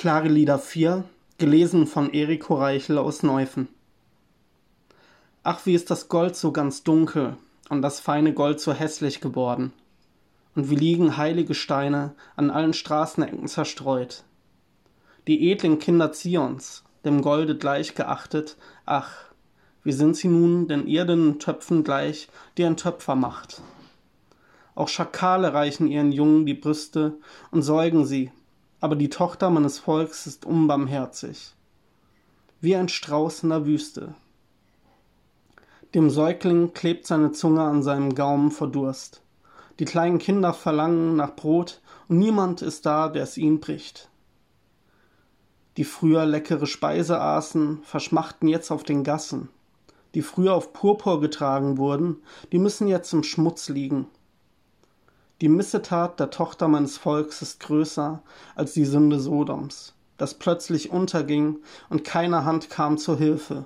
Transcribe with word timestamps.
Klagelieder 0.00 0.58
4, 0.58 1.04
gelesen 1.36 1.86
von 1.86 2.14
Eriko 2.14 2.54
Reichel 2.54 2.96
aus 2.96 3.22
Neufen. 3.22 3.68
Ach, 5.42 5.66
wie 5.66 5.74
ist 5.74 5.90
das 5.90 6.08
Gold 6.08 6.36
so 6.36 6.52
ganz 6.52 6.82
dunkel 6.82 7.36
und 7.68 7.82
das 7.82 8.00
feine 8.00 8.32
Gold 8.32 8.60
so 8.60 8.72
hässlich 8.72 9.20
geworden. 9.20 9.74
Und 10.54 10.70
wie 10.70 10.76
liegen 10.76 11.18
heilige 11.18 11.54
Steine 11.54 12.14
an 12.34 12.50
allen 12.50 12.72
Straßenecken 12.72 13.46
zerstreut. 13.46 14.24
Die 15.26 15.50
edlen 15.50 15.78
Kinder 15.78 16.12
Zions, 16.12 16.82
dem 17.04 17.20
Golde 17.20 17.58
gleich 17.58 17.94
geachtet, 17.94 18.56
ach, 18.86 19.26
wie 19.84 19.92
sind 19.92 20.16
sie 20.16 20.28
nun 20.28 20.66
den 20.66 20.86
irdenen 20.86 21.38
Töpfen 21.40 21.84
gleich, 21.84 22.30
die 22.56 22.64
ein 22.64 22.78
Töpfer 22.78 23.16
macht. 23.16 23.60
Auch 24.74 24.88
Schakale 24.88 25.52
reichen 25.52 25.88
ihren 25.88 26.10
Jungen 26.10 26.46
die 26.46 26.54
Brüste 26.54 27.18
und 27.50 27.60
säugen 27.60 28.06
sie, 28.06 28.32
aber 28.80 28.96
die 28.96 29.10
Tochter 29.10 29.50
meines 29.50 29.78
Volks 29.78 30.26
ist 30.26 30.44
unbarmherzig, 30.44 31.54
wie 32.60 32.74
ein 32.74 32.88
Strauß 32.88 33.42
in 33.44 33.50
der 33.50 33.66
Wüste. 33.66 34.14
Dem 35.94 36.08
Säugling 36.08 36.72
klebt 36.72 37.06
seine 37.06 37.32
Zunge 37.32 37.62
an 37.62 37.82
seinem 37.82 38.14
Gaumen 38.14 38.50
vor 38.50 38.68
Durst. 38.68 39.22
Die 39.78 39.84
kleinen 39.84 40.18
Kinder 40.18 40.52
verlangen 40.52 41.16
nach 41.16 41.34
Brot 41.34 41.80
und 42.08 42.18
niemand 42.18 42.62
ist 42.62 42.86
da, 42.86 43.08
der 43.08 43.24
es 43.24 43.36
ihnen 43.36 43.60
bricht. 43.60 44.08
Die 45.76 45.84
früher 45.84 46.26
leckere 46.26 46.66
Speise 46.66 47.20
aßen, 47.20 47.80
verschmachten 47.82 48.48
jetzt 48.48 48.70
auf 48.70 48.82
den 48.82 49.04
Gassen. 49.04 49.48
Die 50.14 50.22
früher 50.22 50.54
auf 50.54 50.72
Purpur 50.72 51.20
getragen 51.20 51.78
wurden, 51.78 52.22
die 52.52 52.58
müssen 52.58 52.88
jetzt 52.88 53.12
im 53.12 53.22
Schmutz 53.22 53.68
liegen. 53.68 54.06
Die 55.40 55.48
Missetat 55.48 56.20
der 56.20 56.30
Tochter 56.30 56.68
meines 56.68 56.98
Volks 56.98 57.40
ist 57.40 57.60
größer 57.60 58.22
als 58.54 58.74
die 58.74 58.84
Sünde 58.84 59.18
Sodoms, 59.18 59.94
das 60.18 60.34
plötzlich 60.34 60.90
unterging 60.90 61.60
und 61.88 62.04
keine 62.04 62.44
Hand 62.44 62.68
kam 62.68 62.98
zur 62.98 63.16
Hilfe. 63.16 63.64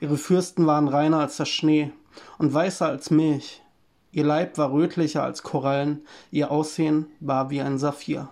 Ihre 0.00 0.18
Fürsten 0.18 0.66
waren 0.66 0.88
reiner 0.88 1.20
als 1.20 1.38
der 1.38 1.46
Schnee 1.46 1.92
und 2.36 2.52
weißer 2.52 2.86
als 2.86 3.10
Milch. 3.10 3.62
Ihr 4.12 4.24
Leib 4.24 4.58
war 4.58 4.70
rötlicher 4.70 5.22
als 5.22 5.42
Korallen, 5.42 6.04
ihr 6.30 6.50
Aussehen 6.50 7.06
war 7.20 7.48
wie 7.48 7.62
ein 7.62 7.78
Saphir. 7.78 8.28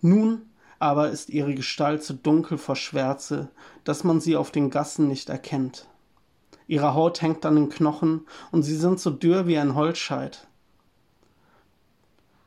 Nun 0.00 0.42
aber 0.78 1.10
ist 1.10 1.28
ihre 1.28 1.54
Gestalt 1.54 2.02
so 2.04 2.14
dunkel 2.14 2.56
vor 2.56 2.76
Schwärze, 2.76 3.50
dass 3.84 4.02
man 4.02 4.20
sie 4.20 4.36
auf 4.36 4.50
den 4.50 4.70
Gassen 4.70 5.08
nicht 5.08 5.28
erkennt. 5.28 5.88
Ihre 6.70 6.94
Haut 6.94 7.20
hängt 7.20 7.44
an 7.46 7.56
den 7.56 7.68
Knochen 7.68 8.28
und 8.52 8.62
sie 8.62 8.76
sind 8.76 9.00
so 9.00 9.10
dürr 9.10 9.48
wie 9.48 9.58
ein 9.58 9.74
Holzscheit. 9.74 10.46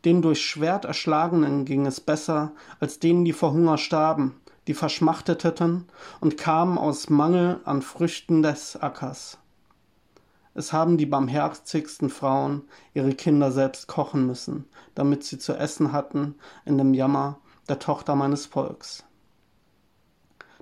Den 0.06 0.22
durch 0.22 0.46
Schwert 0.46 0.86
erschlagenen 0.86 1.66
ging 1.66 1.86
es 1.86 2.00
besser 2.00 2.54
als 2.80 3.00
denen, 3.00 3.26
die 3.26 3.34
vor 3.34 3.52
Hunger 3.52 3.78
starben, 3.78 4.40
die 4.68 4.76
verschmachteten 4.76 5.88
und 6.22 6.38
kamen 6.38 6.78
aus 6.78 7.10
Mangel 7.10 7.60
an 7.66 7.82
Früchten 7.82 8.42
des 8.42 8.78
Ackers. 8.82 9.40
Es 10.54 10.72
haben 10.72 10.98
die 10.98 11.06
barmherzigsten 11.06 12.10
Frauen 12.10 12.62
ihre 12.94 13.16
Kinder 13.16 13.52
selbst 13.52 13.88
kochen 13.88 14.26
müssen, 14.26 14.70
damit 14.96 15.26
sie 15.26 15.38
zu 15.38 15.54
essen 15.54 15.92
hatten 15.92 16.36
in 16.64 16.78
dem 16.78 16.94
Jammer 16.94 17.42
der 17.68 17.80
Tochter 17.80 18.16
meines 18.16 18.46
Volks. 18.46 19.04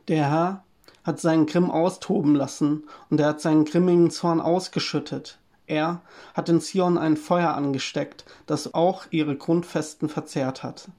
Der 0.08 0.28
Herr 0.31 0.64
hat 1.03 1.19
seinen 1.19 1.45
Grimm 1.45 1.71
austoben 1.71 2.35
lassen 2.35 2.83
und 3.09 3.19
er 3.19 3.27
hat 3.27 3.41
seinen 3.41 3.66
grimmigen 3.66 4.11
Zorn 4.11 4.41
ausgeschüttet. 4.41 5.39
Er 5.67 6.02
hat 6.33 6.49
in 6.49 6.61
Zion 6.61 6.97
ein 6.97 7.17
Feuer 7.17 7.53
angesteckt, 7.53 8.25
das 8.45 8.73
auch 8.73 9.05
ihre 9.09 9.35
Grundfesten 9.38 10.09
verzehrt 10.09 10.63
hat. 10.63 10.89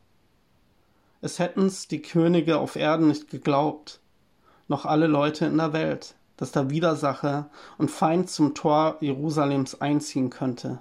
Es 1.20 1.38
hätten's 1.38 1.88
die 1.88 2.02
Könige 2.02 2.58
auf 2.58 2.74
Erden 2.74 3.08
nicht 3.08 3.30
geglaubt, 3.30 4.00
noch 4.68 4.86
alle 4.86 5.06
Leute 5.06 5.46
in 5.46 5.58
der 5.58 5.72
Welt, 5.72 6.14
dass 6.36 6.52
der 6.52 6.70
Widersacher 6.70 7.50
und 7.78 7.90
Feind 7.90 8.30
zum 8.30 8.54
Tor 8.54 8.96
Jerusalems 9.00 9.80
einziehen 9.80 10.30
könnte. 10.30 10.80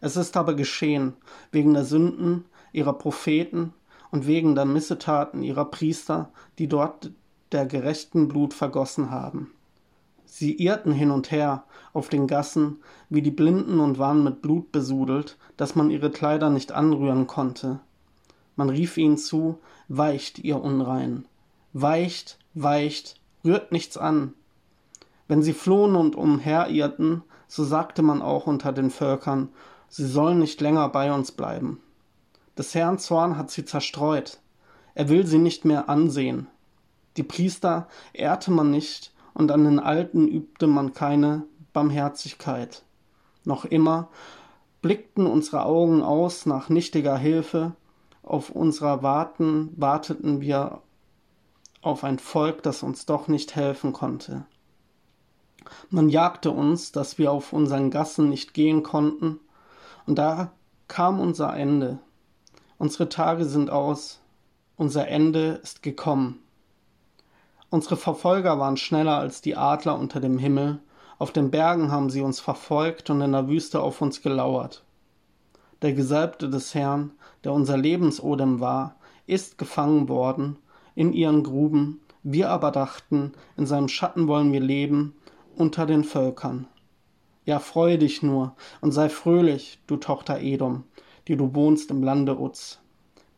Es 0.00 0.16
ist 0.16 0.36
aber 0.36 0.54
geschehen, 0.54 1.14
wegen 1.50 1.74
der 1.74 1.84
Sünden 1.84 2.44
ihrer 2.72 2.92
Propheten 2.92 3.74
und 4.10 4.26
wegen 4.26 4.54
der 4.54 4.64
Missetaten 4.64 5.42
ihrer 5.42 5.64
Priester, 5.64 6.30
die 6.58 6.68
dort 6.68 7.10
der 7.52 7.66
gerechten 7.66 8.28
Blut 8.28 8.54
vergossen 8.54 9.10
haben. 9.10 9.52
Sie 10.26 10.62
irrten 10.62 10.92
hin 10.92 11.10
und 11.10 11.30
her 11.30 11.64
auf 11.92 12.08
den 12.08 12.26
Gassen 12.26 12.78
wie 13.08 13.22
die 13.22 13.30
Blinden 13.30 13.80
und 13.80 13.98
waren 13.98 14.22
mit 14.22 14.42
Blut 14.42 14.70
besudelt, 14.72 15.38
dass 15.56 15.74
man 15.74 15.90
ihre 15.90 16.10
Kleider 16.10 16.50
nicht 16.50 16.72
anrühren 16.72 17.26
konnte. 17.26 17.80
Man 18.54 18.68
rief 18.68 18.98
ihnen 18.98 19.16
zu, 19.16 19.58
weicht, 19.88 20.38
ihr 20.40 20.60
Unrein, 20.62 21.24
weicht, 21.72 22.38
weicht, 22.54 23.20
rührt 23.44 23.72
nichts 23.72 23.96
an. 23.96 24.34
Wenn 25.28 25.42
sie 25.42 25.52
flohen 25.54 25.96
und 25.96 26.16
umherirrten, 26.16 27.22
so 27.46 27.64
sagte 27.64 28.02
man 28.02 28.20
auch 28.20 28.46
unter 28.46 28.72
den 28.72 28.90
Völkern, 28.90 29.48
sie 29.88 30.06
sollen 30.06 30.38
nicht 30.38 30.60
länger 30.60 30.88
bei 30.90 31.12
uns 31.12 31.32
bleiben. 31.32 31.80
Des 32.56 32.74
Herrn 32.74 32.98
Zorn 32.98 33.38
hat 33.38 33.50
sie 33.50 33.64
zerstreut. 33.64 34.38
Er 34.94 35.08
will 35.08 35.26
sie 35.26 35.38
nicht 35.38 35.64
mehr 35.64 35.88
ansehen. 35.88 36.48
Die 37.18 37.24
Priester 37.24 37.88
ehrte 38.12 38.52
man 38.52 38.70
nicht 38.70 39.12
und 39.34 39.50
an 39.50 39.64
den 39.64 39.80
Alten 39.80 40.28
übte 40.28 40.68
man 40.68 40.92
keine 40.92 41.42
Barmherzigkeit. 41.72 42.84
Noch 43.44 43.64
immer 43.64 44.08
blickten 44.82 45.26
unsere 45.26 45.64
Augen 45.64 46.00
aus 46.00 46.46
nach 46.46 46.68
nichtiger 46.68 47.18
Hilfe, 47.18 47.72
auf 48.22 48.50
unserer 48.50 49.02
Warten 49.02 49.72
warteten 49.76 50.40
wir 50.40 50.80
auf 51.82 52.04
ein 52.04 52.20
Volk, 52.20 52.62
das 52.62 52.84
uns 52.84 53.04
doch 53.04 53.26
nicht 53.26 53.56
helfen 53.56 53.92
konnte. 53.92 54.46
Man 55.90 56.10
jagte 56.10 56.52
uns, 56.52 56.92
dass 56.92 57.18
wir 57.18 57.32
auf 57.32 57.52
unseren 57.52 57.90
Gassen 57.90 58.28
nicht 58.28 58.54
gehen 58.54 58.84
konnten, 58.84 59.40
und 60.06 60.20
da 60.20 60.52
kam 60.86 61.18
unser 61.18 61.56
Ende. 61.56 61.98
Unsere 62.78 63.08
Tage 63.08 63.44
sind 63.44 63.70
aus, 63.70 64.20
unser 64.76 65.08
Ende 65.08 65.60
ist 65.64 65.82
gekommen. 65.82 66.40
Unsere 67.70 67.96
Verfolger 67.96 68.58
waren 68.58 68.78
schneller 68.78 69.18
als 69.18 69.42
die 69.42 69.56
Adler 69.56 69.98
unter 69.98 70.20
dem 70.20 70.38
Himmel, 70.38 70.80
auf 71.18 71.32
den 71.32 71.50
Bergen 71.50 71.90
haben 71.90 72.08
sie 72.08 72.22
uns 72.22 72.40
verfolgt 72.40 73.10
und 73.10 73.20
in 73.20 73.32
der 73.32 73.48
Wüste 73.48 73.80
auf 73.80 74.00
uns 74.00 74.22
gelauert. 74.22 74.84
Der 75.82 75.92
Gesalbte 75.92 76.48
des 76.48 76.74
Herrn, 76.74 77.12
der 77.44 77.52
unser 77.52 77.76
Lebensodem 77.76 78.60
war, 78.60 78.96
ist 79.26 79.58
gefangen 79.58 80.08
worden 80.08 80.56
in 80.94 81.12
ihren 81.12 81.42
Gruben, 81.42 82.00
wir 82.22 82.50
aber 82.50 82.70
dachten, 82.70 83.32
in 83.56 83.66
seinem 83.66 83.88
Schatten 83.88 84.28
wollen 84.28 84.52
wir 84.52 84.60
leben 84.60 85.14
unter 85.54 85.86
den 85.86 86.04
Völkern. 86.04 86.66
Ja, 87.44 87.58
freue 87.58 87.98
dich 87.98 88.22
nur 88.22 88.56
und 88.80 88.92
sei 88.92 89.08
fröhlich, 89.08 89.80
du 89.86 89.96
Tochter 89.96 90.40
Edom, 90.40 90.84
die 91.28 91.36
du 91.36 91.54
wohnst 91.54 91.90
im 91.90 92.02
Lande 92.02 92.38
Uz. 92.38 92.80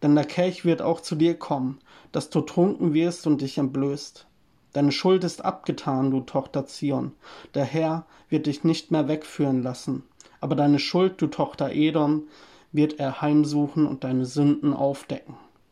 Denn 0.02 0.14
der 0.14 0.24
Kelch 0.24 0.64
wird 0.64 0.82
auch 0.82 1.00
zu 1.00 1.14
dir 1.14 1.38
kommen, 1.38 1.78
dass 2.12 2.30
du 2.30 2.40
trunken 2.40 2.94
wirst 2.94 3.26
und 3.26 3.40
dich 3.40 3.58
entblößt. 3.58 4.26
Deine 4.72 4.92
Schuld 4.92 5.24
ist 5.24 5.44
abgetan, 5.44 6.10
du 6.10 6.20
Tochter 6.20 6.66
Zion. 6.66 7.12
Der 7.54 7.64
Herr 7.64 8.06
wird 8.28 8.46
dich 8.46 8.64
nicht 8.64 8.90
mehr 8.90 9.08
wegführen 9.08 9.62
lassen. 9.62 10.04
Aber 10.40 10.54
deine 10.54 10.78
Schuld, 10.78 11.20
du 11.20 11.26
Tochter 11.26 11.72
Edom, 11.72 12.24
wird 12.72 13.00
er 13.00 13.20
heimsuchen 13.20 13.86
und 13.86 14.04
deine 14.04 14.24
Sünden 14.26 14.72
aufdecken. 14.72 15.34